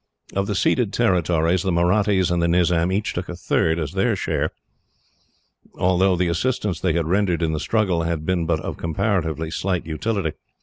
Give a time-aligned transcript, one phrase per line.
[0.35, 4.15] Of the ceded territory the Mahrattis and the Nizam each took a third as their
[4.15, 4.49] share,
[5.77, 9.85] although the assistance they had rendered in the struggle had been but of comparatively slight
[9.85, 10.31] utility.